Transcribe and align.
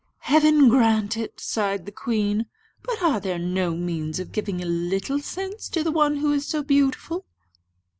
"Heaven 0.21 0.67
grant 0.67 1.15
it!" 1.15 1.39
sighed 1.39 1.85
the 1.85 1.91
queen; 1.91 2.47
"but 2.81 3.03
are 3.03 3.19
there 3.19 3.37
no 3.37 3.75
means 3.75 4.17
of 4.19 4.31
giving 4.31 4.59
a 4.59 4.65
little 4.65 5.19
sense 5.19 5.69
to 5.69 5.83
the 5.83 5.91
one 5.91 6.15
who 6.15 6.31
is 6.31 6.47
so 6.47 6.63
beautiful?" 6.63 7.27